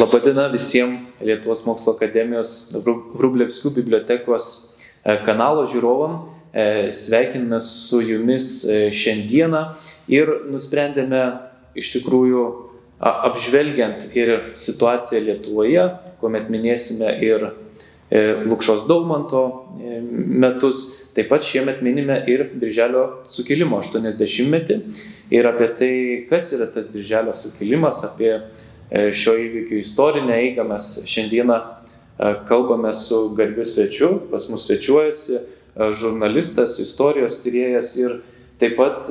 [0.00, 4.46] Labadiena visiems Lietuvos mokslo akademijos Vrublevskių bibliotekos
[5.04, 6.14] e, kanalo žiūrovam.
[6.56, 6.64] E,
[6.96, 9.60] sveikiname su jumis e, šiandieną
[10.08, 11.20] ir nusprendėme
[11.76, 12.44] iš tikrųjų
[13.10, 15.84] apžvelgiant ir situaciją Lietuvoje,
[16.22, 17.50] kuomet minėsime ir
[18.10, 19.44] Lukšos Daumanto
[19.78, 20.80] metus,
[21.14, 24.80] taip pat šiemet minime ir Birželio sukilimo 80-metį
[25.30, 25.92] ir apie tai,
[26.32, 28.32] kas yra tas Birželio sukilimas, apie
[28.90, 35.44] šio įvykio istorinę eigą mes šiandieną e, kalbame su garbiu svečiu, pas mus svečiuojasi e,
[35.94, 38.18] žurnalistas, istorijos tyrėjas ir
[38.60, 39.06] taip pat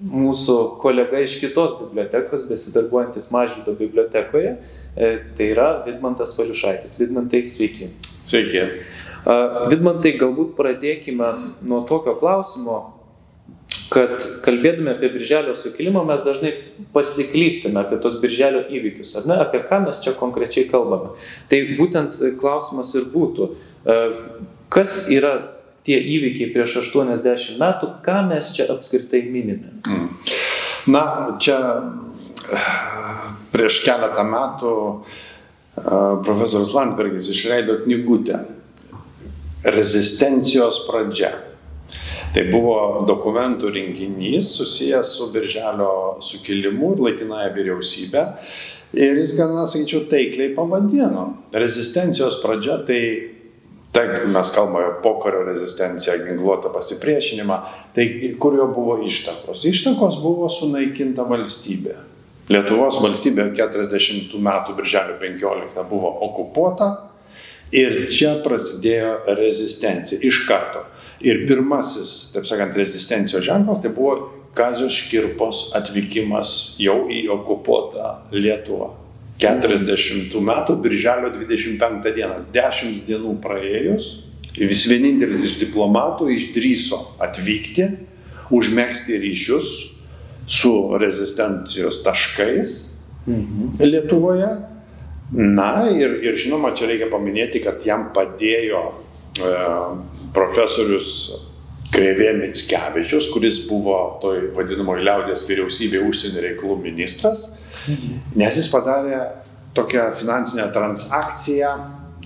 [0.00, 4.54] mūsų kolega iš kitos bibliotekos, besidarbuojantis Mažvido bibliotekoje,
[4.96, 6.94] tai yra Vidmantas Valiušaitis.
[7.02, 7.90] Vidmantai, sveiki.
[8.08, 8.62] Sveiki.
[9.68, 11.28] Vidmantai, galbūt pradėkime
[11.68, 12.78] nuo tokio klausimo,
[13.90, 16.52] kad kalbėdami apie birželio sukilimą mes dažnai
[16.94, 21.16] pasiklystame apie tos birželio įvykius, ar ne, apie ką mes čia konkrečiai kalbame.
[21.50, 23.98] Tai būtent klausimas ir būtų, e,
[24.70, 25.34] kas yra
[25.86, 29.74] tie įvykiai prieš 80 metų, ką mes čia apskritai minime.
[29.88, 30.08] Mm.
[30.94, 31.04] Na,
[31.42, 31.58] čia
[33.50, 34.96] prieš keletą metų e,
[36.22, 38.44] profesorius Landbergis išleido knygutę
[39.66, 41.34] Rezistencijos pradžia
[42.30, 48.22] Tai buvo dokumentų rinkinys susijęs su Birželio sukilimu ir laikinąją vyriausybę.
[48.94, 51.24] Ir jis gana, sakyčiau, taikliai pavadino.
[51.54, 53.02] Rezistencijos pradžia tai,
[53.94, 57.58] taip, mes kalbame pokario rezistenciją, ginkluotą pasipriešinimą,
[57.94, 58.06] tai
[58.42, 59.66] kur jo buvo ištakos?
[59.66, 61.96] Ištakos buvo sunaikinta valstybė.
[62.50, 66.90] Lietuvos valstybė 40 metų birželio 15 buvo okupuota
[67.74, 70.86] ir čia prasidėjo rezistencija iš karto.
[71.20, 78.94] Ir pirmasis, taip sakant, rezistencijos ženklas tai buvo Kazio Škirpos atvykimas jau į okupuotą Lietuvą.
[79.40, 84.08] 40 metų, birželio 25 dieną, 10 dienų praėjus,
[84.56, 87.86] vis vienintelis iš diplomatų išdryso atvykti,
[88.52, 89.70] užmėgsti ryšius
[90.50, 92.74] su rezistencijos taškais
[93.26, 93.76] mhm.
[93.80, 94.50] Lietuvoje.
[95.30, 98.82] Na ir, ir žinoma, čia reikia paminėti, kad jam padėjo
[100.34, 101.12] profesorius
[101.90, 107.48] Krevė Mitskevičius, kuris buvo toj vadinamoji liaudės vyriausybėje užsienio reikalų ministras,
[108.38, 109.24] nes jis padarė
[109.74, 111.72] tokią finansinę transakciją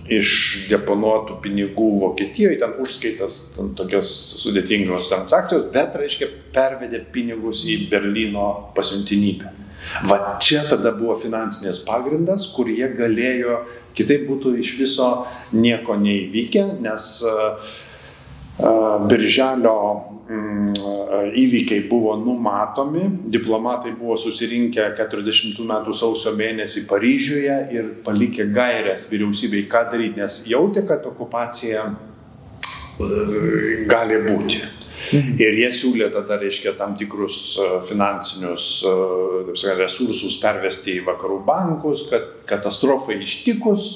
[0.05, 4.11] iš deponuotų pinigų Vokietijoje, ten užskaitas ten tokios
[4.43, 9.64] sudėtingos transakcijos, bet, reiškia, pervedė pinigus į Berlyno pasiuntinybę.
[10.09, 13.63] Va čia tada buvo finansinės pagrindas, kur jie galėjo
[13.95, 15.09] Kitaip būtų iš viso
[15.55, 17.11] nieko neįvykę, nes
[19.11, 19.77] Birželio
[20.31, 20.73] mm,
[21.43, 29.67] įvykiai buvo numatomi, diplomatai buvo susirinkę 40 metų sausio mėnesį Paryžiuje ir palikę gairias vyriausybei,
[29.71, 31.87] ką daryti, nes jautė, kad okupacija
[33.91, 34.63] gali būti.
[35.13, 35.35] Mhm.
[35.43, 38.95] Ir jie siūlė tada, reiškia, tam tikrus e, finansinius e,
[39.55, 43.91] sakant, resursus pervesti į vakarų bankus, kad katastrofai ištikus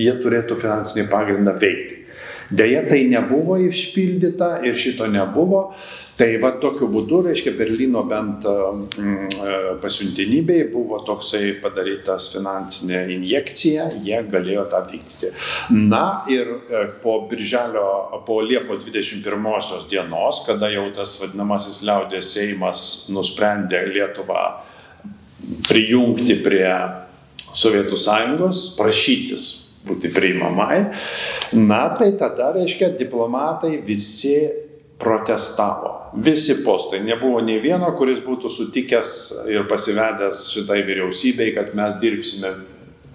[0.00, 1.96] jie turėtų finansinį pagrindą veikti.
[2.50, 5.68] Deja, tai nebuvo išpildyta ir šito nebuvo.
[6.20, 13.86] Tai va tokiu būdu, reiškia, Berlyno bent mm, e, pasiuntinybei buvo toksai padarytas finansinė injekcija,
[14.04, 15.32] jie galėjo tą vykdyti.
[15.88, 17.86] Na ir e, po birželio,
[18.28, 24.44] po Liepos 21 dienos, kada jau tas vadinamasis liaudės Seimas nusprendė Lietuvą
[25.70, 26.68] prijungti prie
[27.56, 29.52] Sovietų sąjungos, prašytis
[29.88, 30.82] būti priimamai,
[31.56, 34.68] na tai tada, reiškia, diplomatai visi
[35.00, 36.12] protestavo.
[36.14, 37.00] Visi postai.
[37.04, 39.12] Nebuvo nei vieno, kuris būtų sutikęs
[39.50, 42.52] ir pasivedęs šitai vyriausybei, kad mes dirbsime.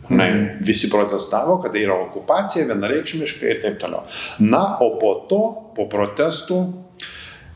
[0.05, 0.27] Na,
[0.61, 4.03] visi protestavo, kad tai yra okupacija vienareikšmiškai ir taip toliau.
[4.37, 5.39] Na, o po to,
[5.73, 6.59] po protestų,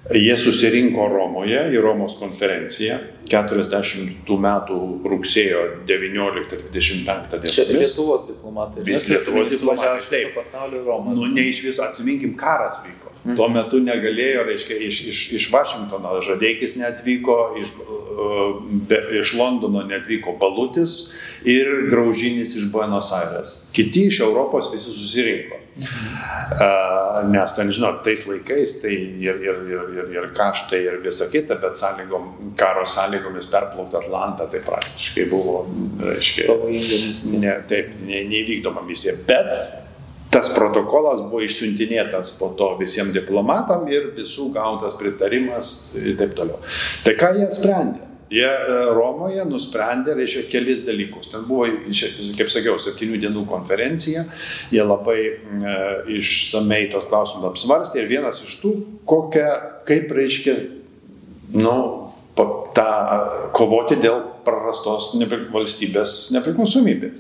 [0.08, 2.98] Jie susirinko Romoje į Romos konferenciją
[3.30, 4.78] 40 metų
[5.12, 5.60] rugsėjo
[5.90, 7.54] 19-25 dienomis.
[7.54, 8.86] Čia Lietuvos diplomatai.
[8.88, 10.00] Vis Lietuvos diplomatai.
[10.10, 11.14] Taip, pasaulio Romą.
[11.18, 13.12] Nu, ne iš viso, atsiminkim, karas vyko.
[13.20, 13.36] Mhm.
[13.36, 17.74] Tuo metu negalėjo, reiškia, iš, iš, iš Vašingtono Žadeikis netvyko, iš,
[18.90, 21.12] be, iš Londono netvyko Balutis
[21.44, 23.66] ir Graužinis iš Buenos Aires.
[23.76, 25.60] Kiti iš Europos visi susirinko.
[25.80, 31.30] Uh, nes ten, žinot, tais laikais tai ir, ir, ir, ir, ir kaštai ir visa
[31.32, 35.62] kita, bet sąlygom, karo sąlygomis perplaukti Atlantą tai praktiškai buvo,
[36.02, 36.50] reiškia,
[37.44, 39.16] ne, taip, ne, neįvykdoma misija.
[39.30, 39.54] Bet
[40.34, 46.62] tas protokolas buvo išsiuntinėtas po to visiems diplomatam ir visų gautas pritarimas ir taip toliau.
[47.06, 48.09] Tai ką jie sprendė?
[48.30, 51.32] Jie e, Romoje nusprendė, reiškia, kelis dalykus.
[51.32, 51.66] Ten buvo,
[52.38, 54.26] kaip sakiau, septynių dienų konferencija,
[54.74, 55.78] jie labai e,
[56.20, 58.76] išsamei tos klausimus apsvarstė ir vienas iš tų,
[59.10, 59.50] kokia,
[59.90, 60.60] kaip reiškia,
[61.58, 61.78] nu,
[62.76, 62.86] tą
[63.56, 67.18] kovoti dėl prarastos nepri, valstybės nepriklausomybės.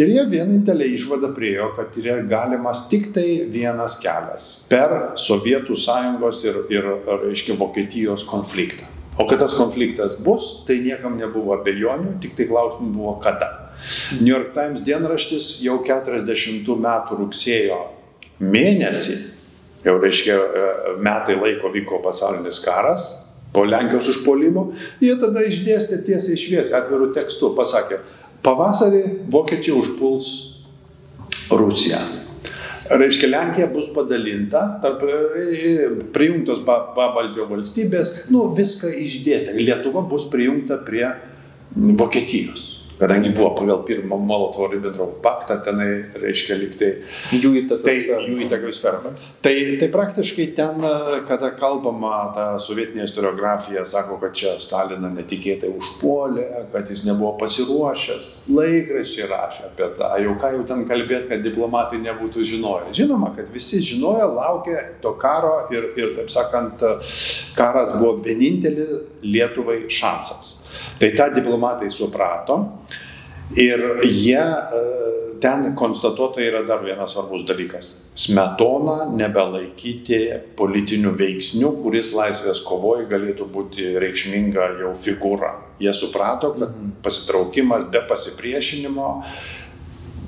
[0.00, 6.42] Ir jie vienintelė išvada priejo, kad yra galimas tik tai vienas kelias per Sovietų sąjungos
[6.48, 6.88] ir, ir
[7.26, 8.88] reiškia, Vokietijos konfliktą.
[9.20, 13.50] O kad tas konfliktas bus, tai niekam nebuvo abejonių, tik tai klausimų buvo kada.
[14.20, 17.80] New York Times dienraštis jau 40 metų rugsėjo
[18.40, 19.16] mėnesį,
[19.84, 20.38] jau reiškia
[21.04, 23.10] metai laiko vyko pasaulinis karas,
[23.52, 24.70] po Lenkijos užpolimo,
[25.02, 28.00] jie tada išdėstė tiesiai išviesiai, atvirų tekstų, pasakė,
[28.46, 30.32] pavasarį vokiečiai užpuls
[31.50, 31.98] Rusiją.
[32.90, 35.04] Reiškia, Lenkija bus padalinta, tarp
[36.14, 39.54] prijungtos Pabaltio valstybės, nu viską išdėstė.
[39.60, 41.06] Lietuva bus prijungta prie
[41.70, 45.88] Vokietijos kadangi buvo pagal pirmą Molotovo-Ribbentrop paktą, tenai
[46.20, 46.90] reiškia liktai
[47.32, 47.96] jų įtakos tai,
[48.28, 49.14] jų įtakos sferą.
[49.44, 50.84] Tai, tai praktiškai ten,
[51.28, 58.30] kada kalbama ta sovietinė istoriografija, sako, kad čia Staliną netikėtai užpuolė, kad jis nebuvo pasiruošęs,
[58.52, 62.94] laikraščiai rašė apie tą, jau ką jau ten kalbėti, kad diplomatai nebūtų žinoję.
[63.00, 66.84] Žinoma, kad visi žinojo, laukė to karo ir, ir taip sakant,
[67.56, 70.59] karas buvo vienintelis Lietuvai šansas.
[71.00, 72.60] Tai tą diplomatai suprato
[73.56, 74.82] ir jie e,
[75.40, 77.88] ten konstatuota yra dar vienas svarbus dalykas.
[78.18, 80.20] Smetona nebelaikyti
[80.58, 85.54] politinių veiksnių, kuris laisvės kovoje galėtų būti reikšminga jau figūra.
[85.80, 87.00] Jie suprato, kad mhm.
[87.04, 89.10] pasitraukimas be pasipriešinimo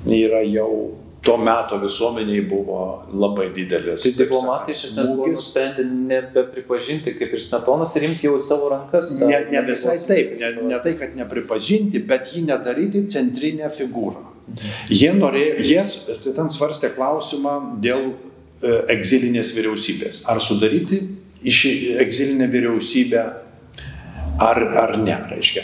[0.09, 2.79] yra jau tuo metu visuomeniai buvo
[3.15, 4.03] labai didelis.
[4.03, 9.13] Tai diplomatai iš esmės buvo nusprendę nebepripažinti kaip ir smetonas ir imti jau savo rankas.
[9.21, 14.25] Ne, ne visai taip, ne, ne tai, kad nepripažinti, bet jį nedaryti centrinę figūrą.
[14.91, 15.85] Jie norėjo, jie
[16.25, 20.25] tai ten svarstė klausimą dėl e, egzilinės vyriausybės.
[20.27, 20.99] Ar sudaryti
[21.47, 21.63] iš
[22.03, 23.23] egzilinę vyriausybę
[24.43, 25.63] ar, ar ne, reiškia.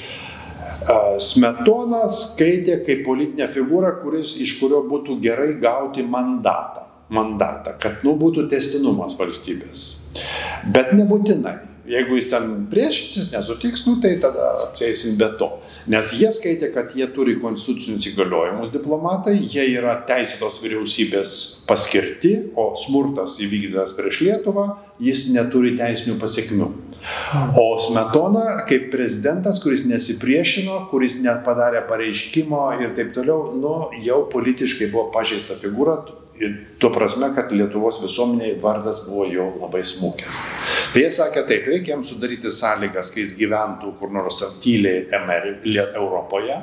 [1.19, 8.15] Smetona skaitė kaip politinę figūrą, kuris, iš kurio būtų gerai gauti mandatą, mandatą kad nu,
[8.19, 9.89] būtų testinumas valstybės.
[10.75, 11.57] Bet nebūtinai.
[11.89, 15.47] Jeigu jis ten priešinsis, nesutiks, nu, tai tada apsėsim be to.
[15.89, 21.31] Nes jie skaitė, kad jie turi konstitucinius įgaliojimus diplomatai, jie yra teisėtos vyriausybės
[21.65, 24.67] paskirti, o smurtas įvykdytas prieš Lietuvą,
[25.01, 26.69] jis neturi teisinių pasiekmių.
[27.57, 33.75] O Smetona kaip prezidentas, kuris nesipriešino, kuris net padarė pareiškimo ir taip toliau, nu,
[34.05, 35.99] jau politiškai buvo pažeista figūra,
[36.39, 40.41] ir tuo prasme, kad Lietuvos visuomeniai vardas buvo jau labai smūkęs.
[40.93, 45.07] Tai jie sakė taip, reikia jam sudaryti sąlygas, kai jis gyventų kur nors tyliai
[45.99, 46.59] Europoje,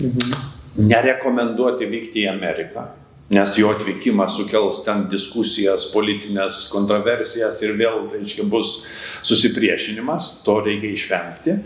[0.00, 0.48] mhm.
[0.90, 2.88] nerekomenduoti vykti į Ameriką,
[3.30, 8.80] nes jo atvykimas sukels ten diskusijas, politinės kontroversijas ir vėl, reiškia, bus
[9.26, 11.56] susipriešinimas, to reikia išvengti.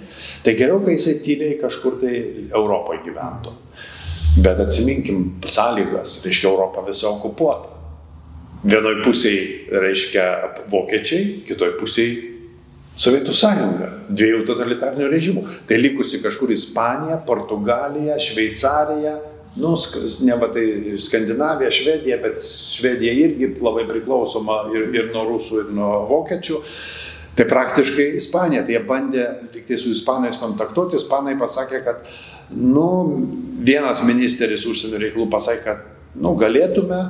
[0.44, 2.18] Tai geriau, kai jisai tyliai kažkur tai
[2.50, 3.54] Europoje gyventų.
[4.44, 7.72] Bet atsiminkim sąlygas, reiškia, Europa visa okupuota.
[8.64, 10.28] Vienoj pusėje reiškia
[10.72, 12.30] vokiečiai, kitoj pusėje
[12.94, 15.40] Sovietų sąjunga, dviejų totalitarnių režimų.
[15.66, 19.16] Tai likusi kažkur Ispanija, Portugalija, Šveicarija,
[19.56, 19.74] nu,
[20.26, 25.74] ne va tai Skandinavija, Švedija, bet Švedija irgi labai priklausoma ir, ir nuo rusų, ir
[25.76, 26.60] nuo vokiečių.
[27.34, 29.24] Tai praktiškai Ispanija, tai jie bandė
[29.54, 32.04] liktai su ispanais kontaktuoti, ispanai pasakė, kad,
[32.54, 32.86] nu,
[33.66, 35.80] vienas ministeris užsienio reikalų pasakė, kad,
[36.14, 37.00] nu, galėtume,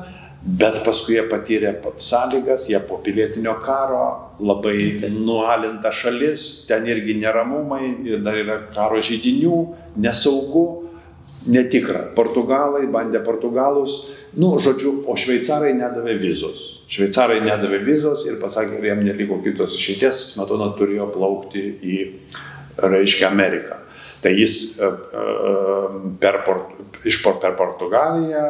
[0.45, 7.83] bet paskui jie patyrė sąlygas, jie po pilietinio karo, labai nualinta šalis, ten irgi neramumai,
[8.09, 9.61] ir dar yra karo žydinių,
[10.01, 10.84] nesaugu
[11.51, 12.07] netikra.
[12.17, 14.05] Portugalai bandė portugalus,
[14.39, 16.71] nu, žodžiu, o šveicarai nedavė vizos.
[16.91, 21.99] Šveicarai nedavė vizos ir pasakė, kad jam neliko kitos išeities, Smetona turėjo plaukti į,
[22.83, 23.81] reiškia, Ameriką.
[24.25, 25.25] Tai jis e, e,
[26.21, 26.41] per,
[27.05, 28.45] iš per Portugaliją,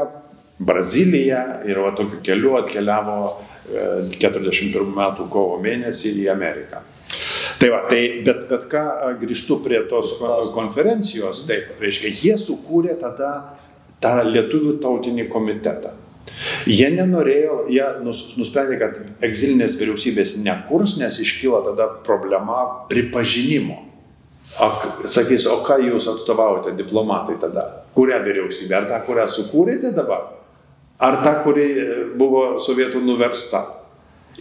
[0.64, 3.16] Braziliją ir va tokiu keliu atkeliavo
[4.14, 6.84] 41 e, metų kovo mėnesį į Ameriką.
[7.60, 8.84] Tai va, tai bet, bet ką
[9.20, 10.16] grįžtu prie tos
[10.54, 13.34] konferencijos, taip, reiškia, jie sukūrė tada
[14.02, 15.94] tą lietuvių tautinį komitetą.
[16.66, 23.78] Jie nenorėjo, jie nus, nusprendė, kad egzilinės vyriausybės nekurs, nes iškyla tada problema pripažinimo.
[24.64, 27.64] Ak, sakys, o ką jūs atstovaujate diplomatai tada?
[27.96, 28.76] Kurią vyriausybę?
[28.76, 30.28] Ar tą, kurią sukūrėte dabar?
[31.02, 31.66] Ar tą, kuri
[32.18, 33.64] buvo sovietų nuversta?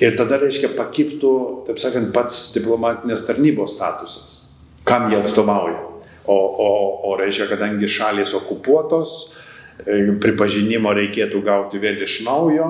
[0.01, 1.33] Ir tada, reiškia, pakiptų,
[1.67, 4.39] taip sakant, pats diplomatinės tarnybos statusas.
[4.83, 5.79] kam jie atstovauja.
[6.25, 6.71] O, o,
[7.07, 9.35] o reiškia, kadangi šalis okupuotos,
[9.85, 12.67] e, pripažinimo reikėtų gauti vėl iš naujo,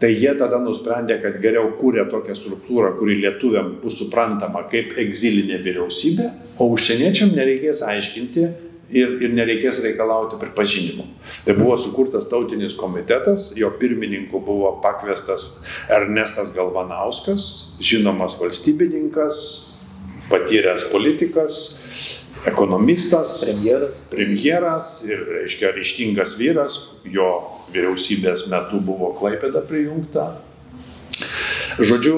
[0.00, 5.60] tai jie tada nusprendė, kad geriau kūrė tokią struktūrą, kuri lietuviam bus suprantama kaip egzilinė
[5.64, 6.28] vyriausybė,
[6.60, 8.46] o užsieniečiam nereikės aiškinti
[8.92, 11.06] ir, ir nereikės reikalauti pripažinimo.
[11.46, 19.40] Tai buvo sukurtas tautinis komitetas, jo pirmininku buvo pakviestas Ernestas Galvanauskas, žinomas valstybininkas,
[20.30, 21.62] patyręs politikas,
[22.46, 24.02] ekonomistas, premjeras.
[24.10, 27.30] premjeras ir, reiškia, ryštingas vyras, jo
[27.74, 30.30] vyriausybės metu buvo Klaipėda prijungta.
[31.80, 32.14] Žodžiu,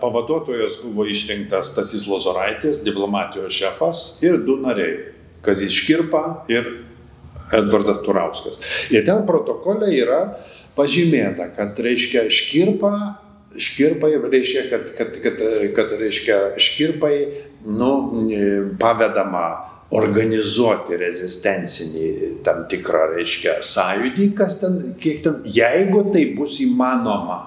[0.00, 4.96] pavaduotojas buvo išrinktas Tasis Lozoraitis, diplomatijos šefas ir du nariai-
[5.44, 6.70] Kazis Škirpa ir
[7.54, 8.58] Edvardas Turauskas.
[8.90, 10.22] Ir ten protokole yra
[10.74, 12.94] pažymėta, kad, reiškia, Škirpa
[13.58, 15.38] škirpai reiškia, kad, kad, kad,
[15.74, 17.14] kad reiškia, škirpai
[17.66, 17.92] nu,
[18.80, 19.46] pavedama
[19.94, 22.06] organizuoti rezistencinį
[22.46, 27.40] tam tikrą, reiškia, sąjūdį, kas ten, kiek ten, jeigu tai bus įmanoma.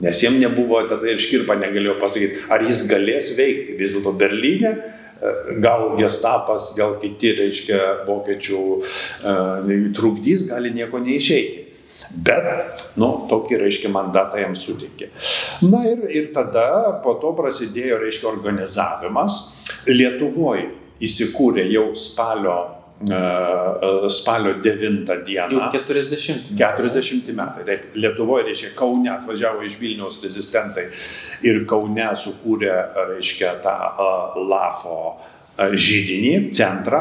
[0.00, 3.74] Nes jiem nebuvo, tada ir škirpa negalėjo pasakyti, ar jis galės veikti.
[3.76, 4.70] Vis dėlto Berlyne
[5.60, 11.66] gal gestapas, gal kiti, reiškia, vokiečių uh, trukdys, gali nieko neišeiti.
[12.10, 15.12] Bet, nu, tokį, reiškia, mandatą jam suteikė.
[15.70, 19.38] Na ir, ir tada po to prasidėjo, reiškia, organizavimas.
[19.86, 20.66] Lietuvoje
[21.06, 22.56] įsikūrė jau spalio,
[24.08, 25.48] spalio 9 dieną.
[25.50, 26.56] Jau 40.
[26.58, 27.64] 40 metai.
[27.64, 30.90] Taip, Lietuvoje, reiškia, Kaune atvažiavo iš Vilniaus rezistentai
[31.42, 32.74] ir Kaune sukūrė,
[33.14, 33.76] reiškia, tą
[34.50, 35.00] LAFO
[35.56, 37.00] žydinį, centrą,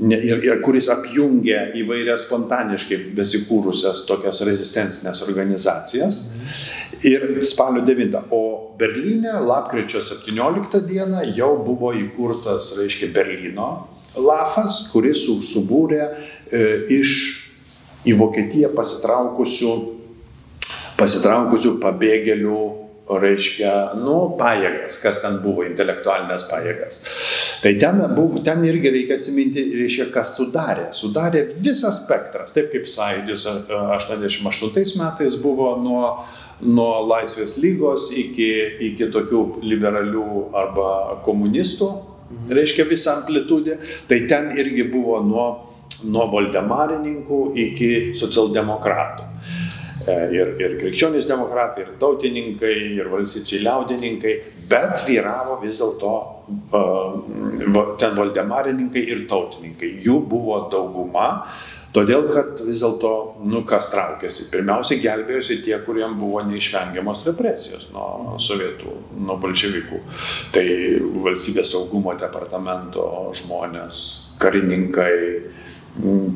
[0.00, 6.24] ir, ir kuris apjungia įvairias spontaniškai besikūrusias tokias rezistencinės organizacijas.
[7.06, 8.18] Ir spalio 9.
[8.34, 13.70] O Berlyne lapkričio 17 dieną jau buvo įkurtas, reiškia, Berlyno
[14.18, 16.66] lafas, kuris subūrė e,
[17.00, 17.14] iš
[18.08, 19.72] į Vokietiją pasitraukusių,
[20.98, 22.60] pasitraukusių pabėgėlių
[23.18, 27.00] reiškia, nu, pajėgas, kas ten buvo, intelektualinės pajėgas.
[27.64, 30.90] Tai ten, buvo, ten irgi reikia atsiminti, reiškia, kas sudarė.
[30.96, 36.04] Sudarė visas spektras, taip kaip Sąjūdis 88 metais buvo nuo,
[36.62, 38.50] nuo Laisvės lygos iki,
[38.92, 40.92] iki tokių liberalių arba
[41.26, 41.90] komunistų,
[42.50, 43.78] reiškia visą amplitudę.
[44.08, 45.48] Tai ten irgi buvo nuo,
[46.10, 49.30] nuo voldemarininkų iki socialdemokratų.
[50.08, 54.34] E, ir, ir krikščionys demokratai, ir tautininkai, ir valstyčiai liaudininkai,
[54.70, 56.12] bet vyravo vis dėlto
[56.72, 57.18] uh,
[58.00, 59.90] ten valdemarininkai ir tautininkai.
[60.06, 61.26] Jų buvo dauguma,
[61.94, 63.12] todėl kad vis dėlto,
[63.50, 68.94] nu kas traukėsi, pirmiausiai gelbėjosi tie, kuriems buvo neišvengiamos represijos nuo sovietų,
[69.26, 70.02] nuo bolševikų.
[70.54, 70.66] Tai
[71.26, 73.04] valstybės saugumo departamento
[73.40, 74.04] žmonės,
[74.42, 75.16] karininkai,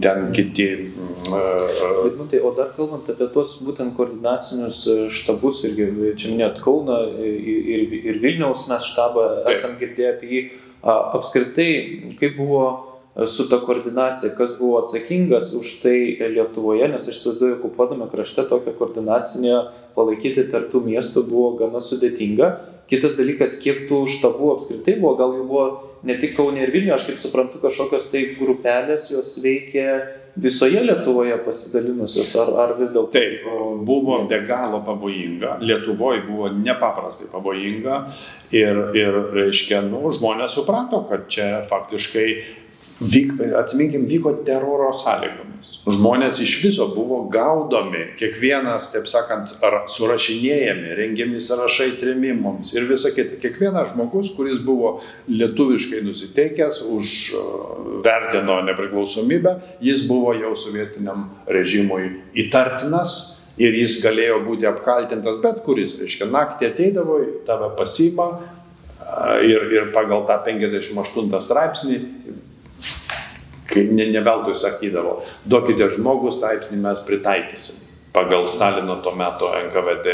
[0.01, 0.91] ten kiti.
[1.31, 6.59] Bet, nu, tai, o dar kalbant apie tuos būtent koordinacinius e, štabus, irgi čia minėt
[6.65, 7.39] Kauną ir,
[7.77, 10.43] ir, ir Vilniaus mes štabą esam girdėję apie jį,
[10.85, 11.71] apskritai,
[12.19, 12.94] kaip buvo e,
[13.27, 18.75] su ta koordinacija, kas buvo atsakingas už tai Lietuvoje, nes aš įsivaizduoju, okupuodami krašte tokią
[18.79, 19.61] koordinacinę
[19.95, 22.51] palaikyti tarptų miestų buvo gana sudėtinga.
[22.91, 25.69] Kitas dalykas, kiek tų štabų apskritai buvo, gal jų buvo
[26.05, 30.03] ne tik Kaune ir Vilniuje, aš kaip suprantu, kažkokios tai grupelės jos veikia
[30.37, 33.15] visoje Lietuvoje pasidalinusios, ar, ar vis dėlto?
[33.15, 33.47] Taip,
[33.87, 38.03] buvo be galo pavojinga, Lietuvoje buvo nepaprastai pavojinga
[38.53, 42.29] ir, ir reiškia, nu, žmonės suprato, kad čia faktiškai
[43.13, 45.79] vyk, atsiminkim, vyko teroro sąlygomis.
[45.89, 49.55] Žmonės iš viso buvo gaudomi, kiekvienas, taip sakant,
[49.93, 53.39] surašinėjami, rengiami sąrašai tremimams ir visa kita.
[53.43, 57.15] Kiekvienas žmogus, kuris buvo lietuviškai nusiteikęs, už
[58.05, 62.11] vertino nepriklausomybę, jis buvo jau sovietiniam režimui
[62.45, 65.99] įtartinas ir jis galėjo būti apkaltintas bet kuris.
[66.01, 68.31] Reiškia, naktį ateidavo, tave pasima
[69.45, 72.01] ir, ir pagal tą 58 straipsnį
[73.75, 75.19] kai ne, ne veltui sakydavo,
[75.51, 80.07] duokite žmogų straipsnį mes pritaikysim pagal Stalino tuo metu NKVD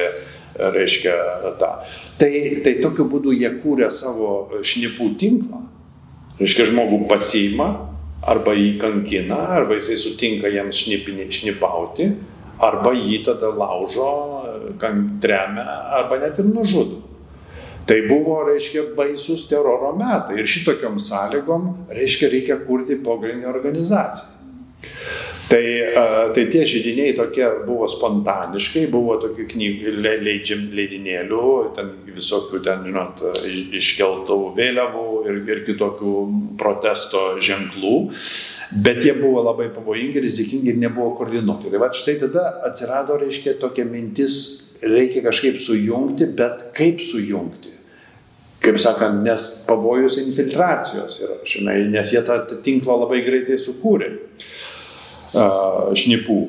[0.72, 1.16] reiškia
[1.60, 1.68] tą.
[2.18, 2.32] Tai,
[2.64, 5.60] tai tokiu būdu jie kūrė savo šnipų tinklą.
[6.40, 7.68] Reiškia, žmogų pasiima,
[8.24, 12.08] arba jį kankina, arba jisai sutinka jiems šnipinį, šnipauti,
[12.64, 14.08] arba jį tada laužo,
[14.80, 15.66] tremia,
[16.00, 17.02] arba net ir nužudo.
[17.90, 24.36] Tai buvo, reiškia, baisus teroro metai ir šitokiom sąlygom, reiškia, reikia kurti pogrindinę organizaciją.
[25.50, 25.64] Tai,
[26.30, 33.24] tai tie žydiniai tokie buvo spontaniškai, buvo tokių knygų, leidžiam, leidinėlių, ten visokių ten, žinot,
[33.80, 36.14] iškeltų vėliavų ir, ir kitokių
[36.60, 37.96] protesto ženklų,
[38.86, 41.74] bet jie buvo labai pavojingi, rizikingi ir nebuvo koordinuoti.
[41.74, 44.38] Tai va štai tada atsirado, reiškia, tokia mintis,
[44.86, 47.79] reikia kažkaip sujungti, bet kaip sujungti?
[48.60, 54.10] Kaip sakant, nes pavojus infiltracijos yra, žinai, nes jie tą tinklą labai greitai sukūrė
[55.96, 56.40] šnipų.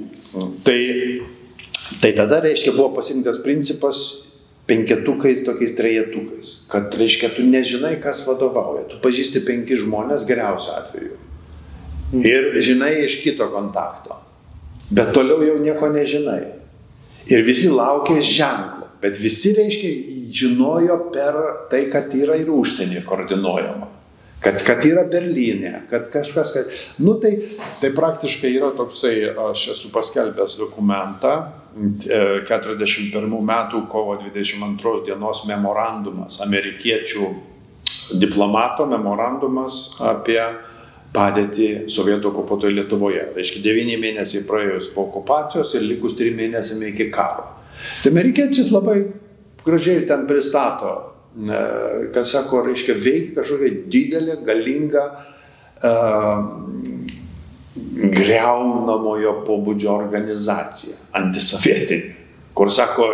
[0.66, 0.82] Tai,
[2.02, 4.02] tai tada, reiškia, buvo pasirinktas principas
[4.68, 11.18] penketukais, tokiais trejetukais, kad, reiškia, tu nežinai, kas vadovauja, tu pažįsti penki žmonės geriausiu atveju.
[12.22, 14.20] Ir žinai iš kito kontakto.
[14.92, 16.42] Bet toliau jau nieko nežinai.
[17.32, 18.90] Ir visi laukė ženklo.
[19.02, 19.92] Bet visi, reiškia,
[20.32, 21.40] žinojo per
[21.72, 23.90] tai, kad yra ir užsienį koordinuojama
[24.42, 26.66] kad, kad yra Berlyne, kad kažkas, kad,
[26.98, 27.36] nu tai,
[27.82, 29.16] tai praktiškai yra toksai,
[29.52, 31.36] aš esu paskelbęs dokumentą,
[31.78, 37.30] 41 e, metų kovo 22 dienos memorandumas, amerikiečių
[38.20, 40.42] diplomato memorandumas apie
[41.16, 43.24] padėtį sovietų okupuotoje Lietuvoje.
[43.36, 47.46] Reiškia, 9 mėnesiai praėjus po okupacijos ir likus 3 mėnesiai iki karo.
[48.02, 48.98] Tai amerikiečiai labai
[49.66, 51.12] gražiai ten pristato
[52.14, 55.04] kad sako, reiškia, veikia kažkokia didelė, galinga,
[55.80, 56.42] uh,
[58.12, 62.18] greunamojo pobūdžio organizacija, antisovietinė,
[62.58, 63.14] kur sako,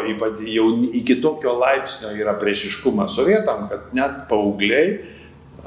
[0.50, 0.66] jau
[0.98, 4.98] iki tokio laipsnio yra priešiškumas sovietam, kad net paaugliai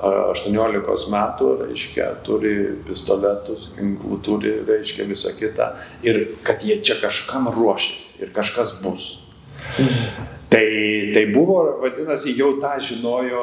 [0.01, 2.55] 18 metų, reiškia, turi
[2.87, 5.75] pistoletus, ginklų turi, reiškia, visą kitą.
[6.07, 9.13] Ir kad jie čia kažkam ruošiasi ir kažkas bus.
[9.77, 10.40] Mhm.
[10.51, 13.43] Tai, tai buvo, vadinasi, jau tą žinojo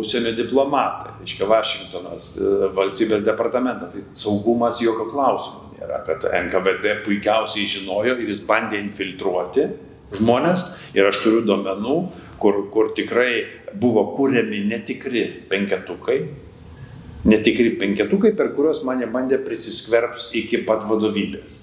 [0.00, 2.32] užsienio diplomatai, reiškia Vašingtonas,
[2.74, 3.92] valstybės departamentas.
[3.92, 9.68] Tai saugumas jokio klausimo nėra, kad NKVD puikiausiai žinojo ir jis bandė infiltruoti
[10.18, 10.66] žmonės.
[10.98, 12.00] Ir aš turiu duomenų,
[12.42, 13.30] kur, kur tikrai
[13.78, 16.18] buvo kūriami netikri penketukai,
[17.28, 21.62] netikri penketukai, per kuriuos mane bandė prisiskverbs iki pat vadovybės.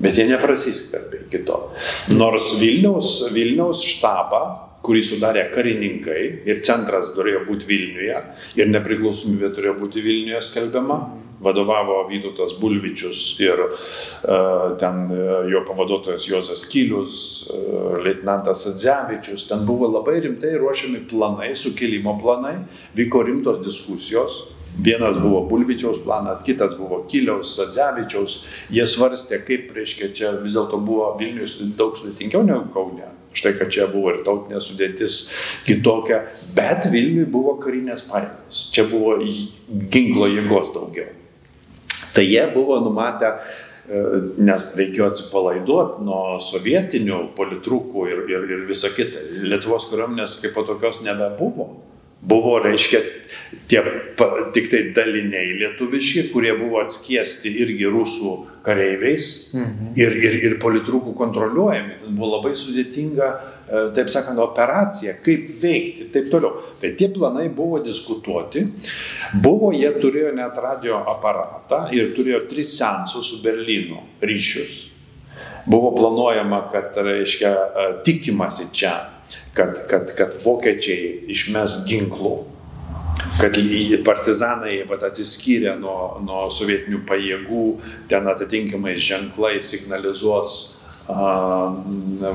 [0.00, 1.58] Bet jie neprasiskverbė iki to.
[2.16, 4.42] Nors Vilniaus, Vilniaus štabą,
[4.84, 8.20] kurį sudarė karininkai ir centras turėjo būti Vilniuje
[8.56, 10.96] ir nepriklausomybė turėjo būti Vilniuje skelbiama,
[11.44, 17.18] vadovavo Vytautas Bulvičius ir uh, ten uh, jo pavaduotojas Jozas Kilius,
[17.52, 22.56] uh, leitnantas Adzevičius, ten buvo labai rimtai ruošiami planai, sukilimo planai,
[22.96, 24.42] vyko rimtos diskusijos
[24.78, 28.36] Vienas buvo Bulvičiaus planas, kitas buvo Kiliaus, Sadzevičiaus.
[28.72, 33.10] Jie svarstė, kaip, reiškia, čia vis dėlto buvo Vilnius daug sudėtingiau negu Kaune.
[33.36, 35.20] Štai, kad čia buvo ir tautinė sudėtis
[35.66, 36.24] kitokia,
[36.56, 38.62] bet Vilniui buvo karinės pajėgos.
[38.74, 39.18] Čia buvo
[39.92, 41.12] ginklo jėgos daugiau.
[42.14, 44.00] Tai jie buvo numatę e,
[44.42, 49.22] nes reikėjo atsipalaiduoti nuo sovietinių politrukų ir, ir, ir viso kita.
[49.46, 51.70] Lietuvos kariuomenės kaip po tokios nebebuvo.
[52.20, 53.00] Buvo, reiškia,
[53.70, 53.80] tie
[54.52, 58.34] tik tai daliniai lietuviški, kurie buvo atskiesti irgi rusų
[58.66, 59.94] kareiviais mhm.
[59.96, 61.96] ir, ir, ir politrukų kontroliuojami.
[62.02, 66.60] Tai buvo labai sudėtinga, e, taip sakant, operacija, kaip veikti ir taip toliau.
[66.82, 68.66] Tai tie planai buvo diskutuoti.
[69.40, 74.90] Buvo, jie turėjo net radio aparatą ir turėjo tris sensus su Berlynu ryšius.
[75.70, 78.92] Buvo planuojama, kad, reiškia, e, tikimasi čia
[79.54, 82.34] kad, kad, kad vokiečiai išmes ginklų,
[83.40, 83.56] kad
[84.04, 87.64] partizanai vat, atsiskyrė nuo, nuo sovietinių pajėgų,
[88.10, 90.56] ten atitinkamai ženklai signalizuos
[91.10, 91.26] a,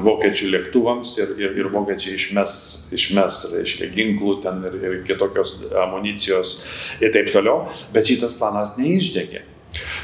[0.06, 2.56] vokiečių lėktuvams ir, ir, ir vokiečiai išmes,
[2.96, 6.60] išmes reiškia, ginklų ten ir, ir kitokios amunicijos
[7.02, 9.46] ir taip toliau, bet šitas planas neišdegė.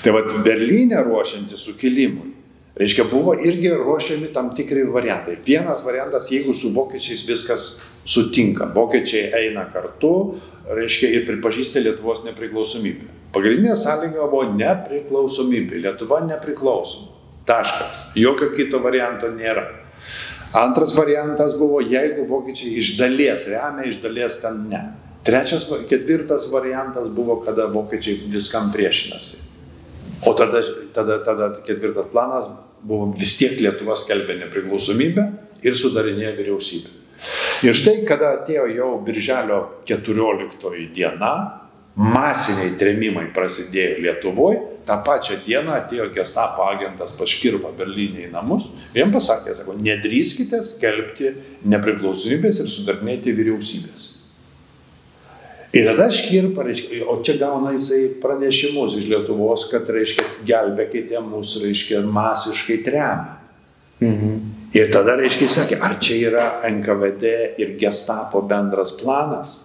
[0.03, 2.33] Tai vad Berlyne ruošiantis sukilimui,
[2.81, 5.35] Reiškia, buvo irgi ruošiami tam tikri variantai.
[5.45, 7.65] Vienas variantas, jeigu su vokiečiais viskas
[8.09, 13.05] sutinka, vokiečiai eina kartu, reiškia, ir pripažįsta Lietuvos nepriklausomybę.
[13.35, 15.83] Pagrindinė sąlyga buvo nepriklausomybė.
[15.83, 17.13] Lietuva nepriklausoma.
[17.45, 18.01] Taškas.
[18.17, 19.67] Jokio kito varianto nėra.
[20.57, 24.81] Antras variantas buvo, jeigu vokiečiai iš dalies remia, iš dalies ten ne.
[25.27, 29.37] Trečias, ketvirtas variantas buvo, kada vokiečiai viskam priešinasi.
[30.25, 30.65] O tada,
[30.97, 32.49] tada, tada ketvirtas planas
[32.83, 35.27] buvo vis tiek Lietuva skelbė nepriklausomybę
[35.65, 36.97] ir sudarinėjo vyriausybę.
[37.61, 41.33] Ir štai, kada atėjo jau birželio 14 diena,
[41.95, 49.03] masiniai tremimai prasidėjo Lietuvoje, tą pačią dieną atėjo gestapo agentas paškirpa Berlyne į namus ir
[49.03, 51.35] jam pasakė, sako, nedrįskite skelbti
[51.69, 54.09] nepriklausomybės ir sudarinėti vyriausybės.
[55.71, 61.61] Ir tada škirpa, reiškia, o čia gauna jisai pranešimus iš Lietuvos, kad, reiškia, gelbėkite mūsų,
[61.63, 63.37] reiškia, masiškai tremia.
[64.03, 64.33] Mhm.
[64.75, 69.61] Ir tada, reiškia, jis sakė, ar čia yra NKVD ir Gestapo bendras planas?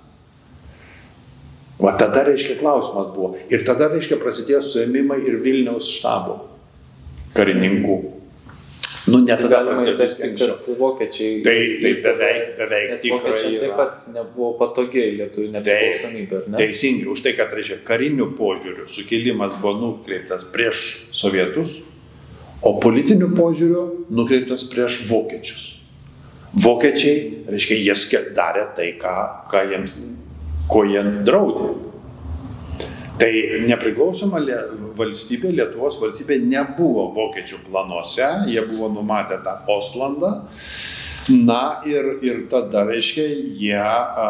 [1.78, 3.34] Va tada, reiškia, klausimas buvo.
[3.52, 6.38] Ir tada, reiškia, prasidėjo suėmimai ir Vilniaus štabo
[7.36, 7.96] karininkų.
[9.06, 11.38] Nu, net tai galima įtarti, kad vokiečiai.
[11.46, 12.88] Tai, tai beveik, beveik.
[12.94, 16.40] Nes vokiečiai taip pat nebuvo patogiai lietuvių nepriklausomybė.
[16.50, 16.58] Ne?
[16.58, 20.82] Teisingai, už tai, kad, reiškia, karinių požiūrių sukilimas buvo nukreiptas prieš
[21.14, 21.78] sovietus,
[22.66, 25.72] o politinių požiūrių nukreiptas prieš vokiečius.
[26.66, 29.16] Vokiečiai, reiškia, jie darė tai, ką,
[29.52, 29.94] ką jiems
[30.70, 31.74] ko jie draudė.
[33.16, 33.30] Tai
[33.64, 34.42] nepriklausoma
[34.98, 40.36] valstybė, Lietuvos valstybė nebuvo vokiečių planuose, jie buvo numatę tą Oslandą.
[41.26, 43.24] Na ir, ir tada, reiškia,
[43.58, 44.26] jie a,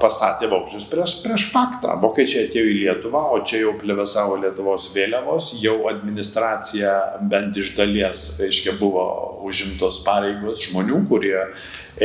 [0.00, 1.94] pastatė vokiečius prieš, prieš faktą.
[2.02, 6.92] Vokiečiai atėjo į Lietuvą, o čia jau plevesavo Lietuvos vėliavos, jau administracija
[7.30, 9.06] bent iš dalies, reiškia, buvo
[9.48, 11.38] užimtos pareigos žmonių, kurie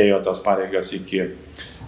[0.00, 1.26] ėjo tas pareigas iki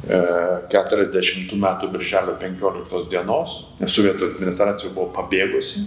[0.07, 5.87] 40 metų birželio 15 dienos, nes sovietų administracija buvo pabėgusi.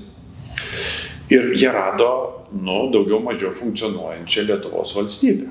[1.32, 2.10] Ir jie rado,
[2.52, 5.48] nu, daugiau mažiau funkcionuojančią Lietuvos valstybę.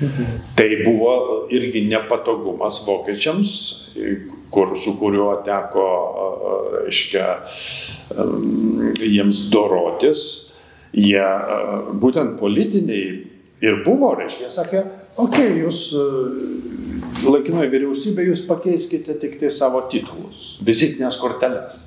[0.00, 0.26] Mhm.
[0.56, 1.14] Tai buvo
[1.50, 3.50] irgi nepatogumas vokiečiams,
[4.50, 5.86] kur, su kuriuo teko,
[6.84, 7.26] reiškia,
[9.08, 10.28] jiems dorotis.
[10.90, 11.22] Jie
[12.02, 13.10] būtent politiniai
[13.62, 14.80] ir buvo, reiškia, sakė,
[15.16, 15.84] okei, okay, jūs
[17.26, 21.80] laikinoji vyriausybė, jūs pakeiskite tik tai savo titulus, vizitinės korteles.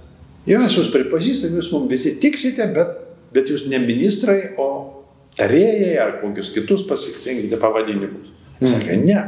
[0.49, 2.97] Ir mes jūs pripažįstame, jūs mums visi tiksite, bet,
[3.35, 4.67] bet jūs ne ministrai, o
[5.39, 8.33] tarėjai ar kokius kitus pasirinkite pavadinimus.
[8.63, 9.21] Sakė, ne,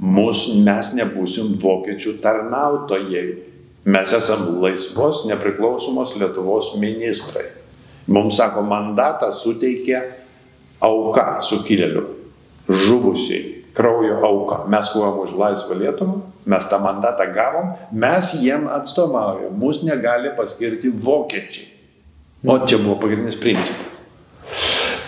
[0.00, 3.24] Mus, mes nebūsim vokiečių tarnautojai.
[3.84, 7.44] Mes esam laisvos, nepriklausomos Lietuvos ministrai.
[8.08, 10.00] Mums, sako, mandatą suteikė
[10.84, 12.06] auka sukilėlių,
[12.68, 14.64] žuvusiai kraujo auką.
[14.68, 20.90] Mes kovojam už laisvą Lietuvą, mes tą mandatą gavom, mes jiem atstovaujam, mus negali paskirti
[20.90, 21.68] vokiečiai.
[22.46, 23.98] O čia buvo pagrindinis principas.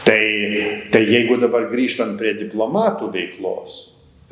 [0.04, 0.24] Tai,
[0.92, 3.78] tai jeigu dabar grįžtant prie diplomatų veiklos,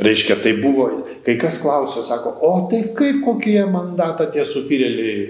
[0.03, 0.89] reiškia, tai buvo,
[1.25, 5.25] kai kas klausė, sako, o tai kaip kokie mandatą tie sukilėliai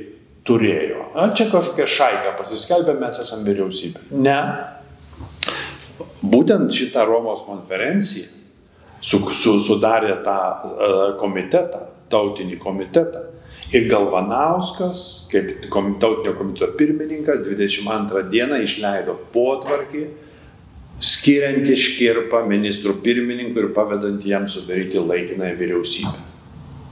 [0.49, 1.11] turėjo?
[1.15, 4.09] A, čia kažkokia šaika pasiskelbė, mes esame vyriausybė.
[4.19, 4.41] Ne.
[6.21, 8.40] Būtent šitą Romos konferenciją
[9.01, 13.27] su, su, sudarė tą uh, komitetą, tautinį komitetą.
[13.71, 20.09] Ir Galvanauskas, kaip tautinio komiteto pirmininkas, 22 dieną išleido potvarkį,
[21.01, 26.27] skiriantį škirpą ministrų pirmininkų ir pavedant jam sudaryti laikinąją vyriausybę.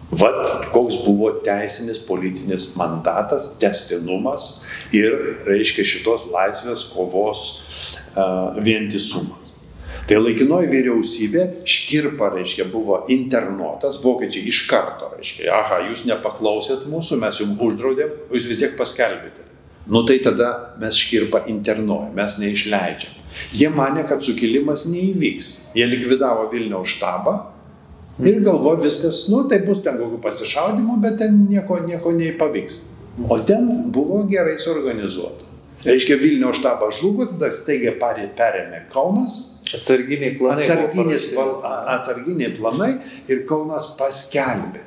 [0.08, 4.62] Vat koks buvo teisinis politinis mandatas, testinumas
[4.96, 5.12] ir,
[5.44, 7.42] reiškia, šitos laisvės kovos
[8.14, 9.47] uh, vientisumas.
[10.08, 17.18] Tai laikinoji vyriausybė, škirpa, reiškia, buvo internuotas, vokiečiai iš karto, reiškia, aha, jūs nepaklausėt mūsų,
[17.20, 19.44] mes jums uždraudėm, jūs vis tiek paskelbėte.
[19.92, 23.18] Nu tai tada mes škirpą internuojam, mes neišleidžiam.
[23.52, 25.50] Jie mane, kad sukilimas neįvyks.
[25.76, 27.34] Jie likvidavo Vilniaus štabą
[28.24, 32.80] ir galvo viskas, nu tai bus ten kokių pasišaudimų, bet ten nieko, nieko neįpavyks.
[33.28, 35.44] O ten buvo gerai suorganizuota.
[35.84, 40.66] Reiškia, Vilniaus štabas žlugo, tada staigiai perėmė Kaunas, Atsarginiai planai.
[41.36, 41.54] Val,
[41.96, 42.92] atsarginiai planai
[43.28, 44.84] ir Kaunas paskelbė.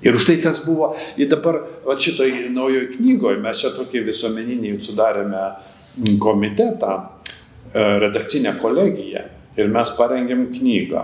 [0.00, 4.78] Ir už tai tas buvo, ir dabar, va šitoj naujoje knygoje mes čia tokį visuomeninį
[4.80, 5.42] sudarėme
[6.22, 6.94] komitetą,
[7.74, 9.26] e, redakcinę kolegiją
[9.60, 11.02] ir mes parengėm knygą.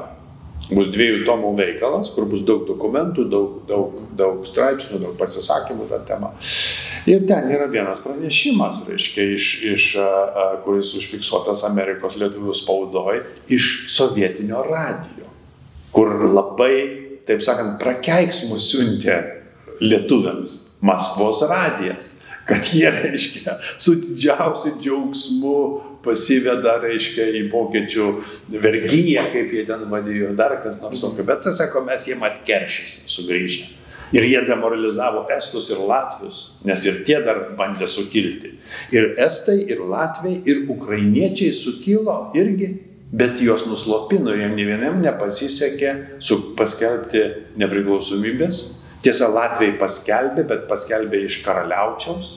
[0.67, 6.01] Bus dviejų tomų veikalas, kur bus daug dokumentų, daug, daug, daug straipsnių, daug pasisakymų tą
[6.09, 6.33] temą.
[7.07, 9.85] Ir ten yra vienas pranešimas, reiškia, iš, iš,
[10.65, 13.21] kuris užfiksuotas Amerikos lietuvių spaudoj,
[13.55, 15.31] iš sovietinio radijo,
[15.95, 16.75] kur labai,
[17.29, 19.21] taip sakant, prakeiksmus siuntė
[19.81, 22.11] lietuviams Maskvos radijas,
[22.47, 25.57] kad jie, reiškia, su didžiausiu džiaugsmu
[26.07, 28.11] pasiveda, reiškia, į vokiečių
[28.63, 31.27] vergyją, kaip jie ten vadėjo, dar kas nors tokio.
[31.27, 33.67] Bet, tas sako, mes jiem atkeršysim sugrįžę.
[34.15, 38.53] Ir jie demoralizavo estus ir latvius, nes ir tie dar bandė sukilti.
[38.95, 42.71] Ir estai, ir latviai, ir ukrainiečiai sukilo irgi,
[43.11, 45.95] bet juos nuslopino ir jiem ne vienam nepasisekė
[46.59, 47.25] paskelbti
[47.59, 48.63] nepriklausomybės.
[49.03, 52.31] Tiesa, latviai paskelbė, bet paskelbė iš karaliaučiaus,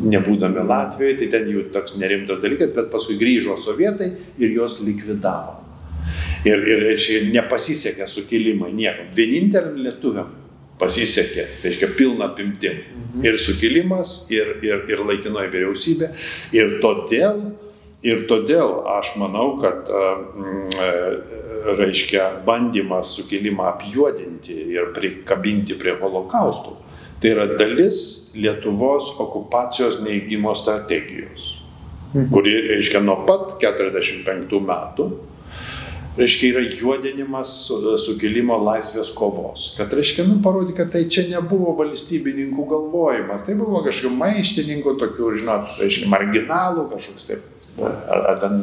[0.00, 5.58] nebūdami Latvijoje, tai ten jų toks nerimtas dalykas, bet paskui grįžo sovietai ir juos likvidavo.
[6.48, 9.10] Ir, ir čia nepasisekė sukilimai niekam.
[9.16, 10.30] Vieninteliam lietuviam
[10.80, 12.80] pasisekė, reiškia pilna pimtim.
[12.80, 13.24] Mhm.
[13.26, 16.10] Ir sukilimas, ir, ir, ir laikinoji vyriausybė.
[16.56, 17.42] Ir todėl,
[18.06, 21.40] ir todėl aš manau, kad, mm,
[21.80, 26.76] reiškia, bandymas sukilimą apjuodinti ir prikabinti prie holokaustų,
[27.20, 31.56] tai yra dalis Lietuvos okupacijos neįgymo strategijos,
[32.14, 32.30] mhm.
[32.32, 35.10] kuri, reiškia, nuo pat 45 metų
[36.20, 37.52] reiškia, yra juodinimas
[38.04, 39.70] sukilimo laisvės kovos.
[39.78, 45.32] Kad, reiškia, nu, parodė, kad tai čia nebuvo valstybininkų galvojimas, tai buvo kažkokių maištininkų, tokių,
[45.40, 47.46] žinot, reiškia, marginalų, kažkoks taip,
[47.80, 48.60] ar, ar ten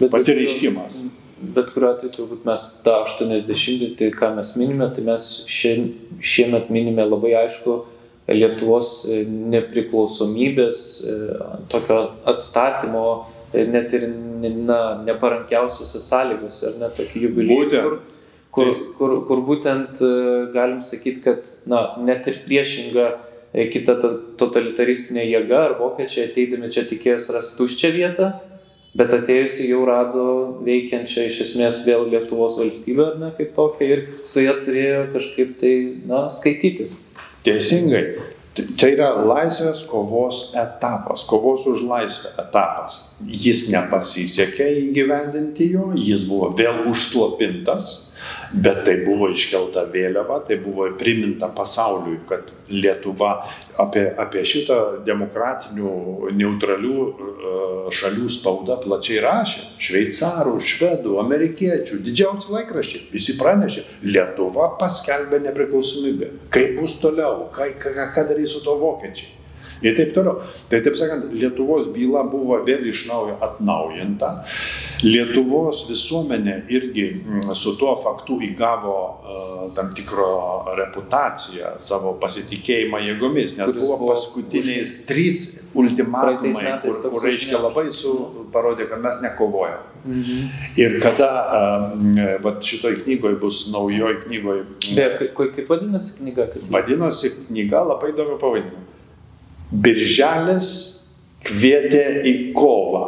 [0.00, 1.00] bet, pasireiškimas.
[1.38, 5.76] Bet kuriuo atveju turbūt mes tą 80-metį, ką mes minime, tai mes šie,
[6.18, 7.84] šiemet minime labai aišku
[8.28, 9.06] Lietuvos
[9.54, 10.80] nepriklausomybės,
[11.72, 13.04] tokio atstatymo
[13.52, 17.96] net ir na, neparankiausiose sąlygose, ar net tokį jubiliejų, kur,
[18.54, 20.10] kur, kur, kur būtent e,
[20.54, 23.08] galim sakyti, kad na, net ir priešinga
[23.52, 23.96] e, kita
[24.40, 28.30] totalitaristinė jėga ar vokiečiai ateidami čia tikėjus rasti tuščią vietą,
[28.98, 30.24] bet atėjusi jau rado
[30.66, 35.54] veikiančią iš esmės vėl Lietuvos valstybę, ar ne, kaip tokia, ir su ją turėjo kažkaip
[35.60, 35.76] tai,
[36.08, 36.98] na, skaitytis.
[37.46, 38.36] Teisingai.
[38.78, 43.00] Tai yra laisvės kovos etapas, kovos už laisvę etapas.
[43.22, 47.90] Jis nepasisekė įgyvendinti jo, jis buvo vėl užslopintas,
[48.52, 53.34] bet tai buvo iškelta vėliava, tai buvo priminta pasauliui, kad Lietuva
[53.80, 55.92] apie, apie šitą demokratinių,
[56.36, 56.96] neutralių
[57.94, 59.64] šalių spaudą plačiai rašė.
[59.86, 66.34] Šveicarų, švedų, amerikiečių, didžiausi laikraščiai, visi pranešė, Lietuva paskelbė nepriklausomybę.
[66.54, 69.37] Kaip bus toliau, ką, ką, ką darys su to vokiečiai
[69.82, 70.42] ir taip toliau.
[70.70, 74.30] Tai taip sakant, Lietuvos byla buvo vėl iš naujo atnaujinta.
[75.04, 80.30] Lietuvos visuomenė irgi mm, su tuo faktu įgavo uh, tam tikro
[80.78, 85.04] reputaciją, savo pasitikėjimą jėgomis, nes Kuris buvo paskutiniais už...
[85.10, 85.38] trys
[85.78, 88.14] ultimatumai, kur, kur reiškia labai su,
[88.54, 89.86] parodė, kad mes nekovojam.
[90.08, 90.50] Mhm.
[90.80, 94.66] Ir kada uh, šitoj knygoje bus naujoj knygoje.
[95.18, 96.50] Kaip, kaip vadinasi knyga?
[96.52, 96.68] Kaip...
[96.74, 98.87] Vadinosi knyga labai įdomu pavadinimu.
[99.72, 100.70] Birželis
[101.44, 103.04] kvietė į kovą.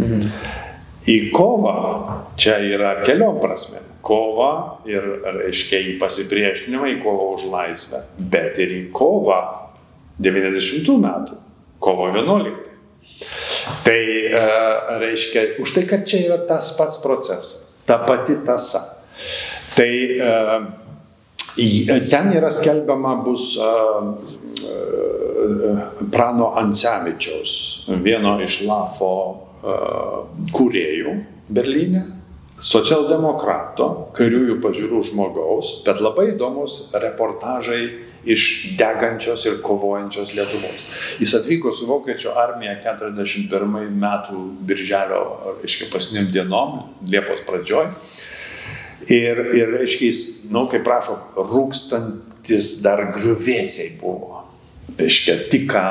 [0.00, 0.32] Mhm.
[1.10, 1.76] Į kovą
[2.40, 3.80] čia yra keliom prasme.
[4.00, 5.04] Kova ir,
[5.36, 8.00] reiškia, į pasipriešinimą, į kovą už laisvę,
[8.32, 9.40] bet ir į kovą
[10.20, 11.36] 90 metų,
[11.84, 12.70] kovo 11.
[13.84, 14.44] Tai e,
[15.02, 18.80] reiškia, už tai, kad čia yra tas pats procesas, ta pati tasa.
[19.76, 20.20] Tai e,
[22.08, 23.70] ten yra skelbiama bus e,
[26.12, 27.52] Prano Ancevičiaus,
[28.04, 29.12] vieno iš Lafo
[30.54, 31.14] kūrėjų
[31.50, 32.02] Berlyne,
[32.60, 37.82] socialdemokrato, kairiųjų pažiūrų žmogaus, bet labai įdomus reportažai
[38.28, 40.84] iš degančios ir kovojančios Lietuvos.
[41.22, 45.22] Jis atvyko su Vokiečių armija 41 metų birželio,
[45.62, 47.88] reiškia, pasiniam dienom, Liepos pradžioj.
[49.08, 54.39] Ir, ir reiškia, jis, na, nu, kaip prašo, rūkstantis dar griuvėsiai buvo
[54.98, 55.82] reiškia, tik ką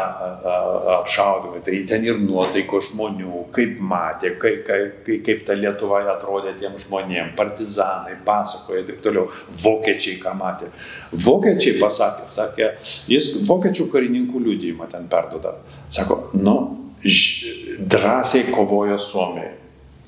[0.99, 6.77] apšaudymai, tai ten ir nuotaiko žmonių, kaip matė, kaip, kaip, kaip ta Lietuva atrodė tiem
[6.81, 9.27] žmonėm, partizanai pasakoja ir taip toliau,
[9.63, 10.71] vokiečiai ką matė.
[11.13, 12.71] Vokiečiai pasakė, sakė,
[13.11, 15.57] jis vokiečių karininkų liūdėjimą ten perdoda.
[15.93, 16.57] Sako, nu,
[17.03, 19.55] ž, drąsiai kovojo Suomiai,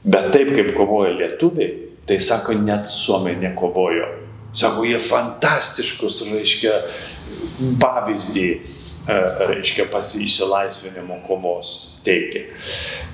[0.03, 1.71] bet taip kaip kovoja lietuviai,
[2.09, 4.17] tai sako, net Suomiai nekovojo.
[4.57, 6.73] Sako, jie fantastiškus, reiškia,
[7.79, 8.47] pavyzdį
[9.07, 12.45] reiškia, pasišsilaisvinimo kovos teikia.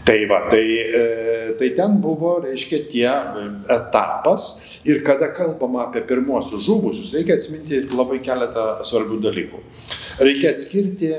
[0.05, 3.09] Tai va, tai, e, tai ten buvo, reiškia, tie
[3.71, 4.47] etapas
[4.87, 9.61] ir kada kalbama apie pirmosius žuvusius, reikia atsiminti labai keletą svarbių dalykų.
[10.23, 11.13] Reikia atskirti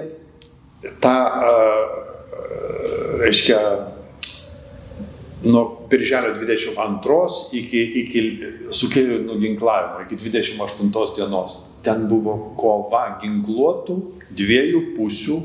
[1.04, 1.52] tą, e,
[3.24, 3.60] reiškia,
[5.48, 8.22] nuo birželio 22 iki, iki
[8.74, 13.96] sukėlėjų nuginklavimo, iki 28 dienos ten buvo kova ginkluotų
[14.38, 15.38] dviejų pusių,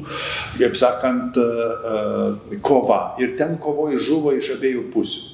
[0.57, 3.15] kaip sakant, e, e, kova.
[3.21, 5.29] Ir ten kovoje žuvo iš abiejų pusių.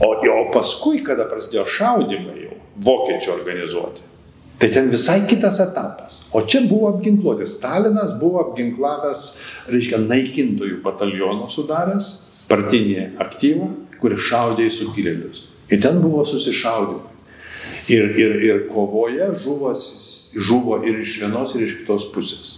[0.00, 4.06] O, o paskui, kada prasidėjo šaudimai jau, vokiečių organizuoti,
[4.62, 6.22] tai ten visai kitas etapas.
[6.32, 7.44] O čia buvo apginkluoti.
[7.50, 9.24] Stalinas buvo apginklavęs,
[9.74, 12.12] reiškia, naikintojų bataliono sudaręs,
[12.48, 13.68] partinį aktyvą,
[14.00, 15.46] kuris šaudė į sukilėlius.
[15.72, 17.11] Ir ten buvo susišaudimai.
[17.90, 19.72] Ir, ir, ir kovoje žuvo,
[20.38, 22.50] žuvo ir iš vienos, ir iš kitos pusės.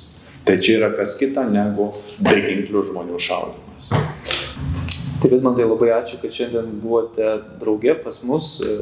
[0.45, 1.89] Tai čia yra kas kita negu
[2.21, 3.65] beginklių žmonių šaudimas.
[5.23, 8.75] Tai Vidmantai labai ačiū, kad šiandien buvote drauge pas mus e,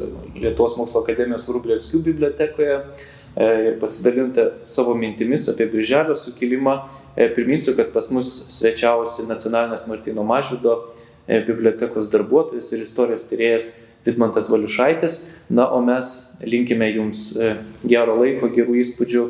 [0.43, 6.75] Lietuvos mokslo akademijos Rublevskių bibliotekoje e, ir pasidalinote savo mintimis apie Birželio sukilimą.
[7.15, 10.75] E, priminsiu, kad pas mus svečiavosi nacionalinės Martino Mažvido
[11.27, 13.71] bibliotekos darbuotojas ir istorijos tyrėjas
[14.03, 15.19] Vidmantas Valiušaitis.
[15.53, 16.09] Na, o mes
[16.43, 17.29] linkime jums
[17.87, 19.23] gero laiko, gerų įspūdžių